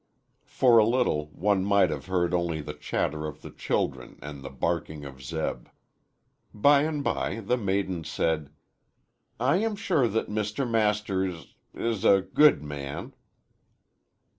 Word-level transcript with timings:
For 0.47 0.79
a 0.79 0.83
little, 0.83 1.27
one 1.27 1.63
might 1.63 1.91
have 1.91 2.07
heard 2.07 2.33
only 2.33 2.59
the 2.59 2.73
chatter 2.73 3.27
of 3.27 3.43
the 3.43 3.51
children 3.51 4.17
and 4.19 4.41
the 4.41 4.49
barking 4.49 5.05
of 5.05 5.21
Zeb. 5.23 5.67
By 6.55 6.81
and 6.81 7.03
by 7.03 7.41
the 7.41 7.55
maiden 7.55 8.03
said, 8.03 8.49
"I 9.39 9.57
am 9.57 9.75
sure 9.75 10.07
that 10.07 10.27
Mr. 10.27 10.67
Master 10.67 11.23
is 11.23 11.53
is 11.75 12.03
a 12.03 12.21
good 12.23 12.63
man." 12.63 13.13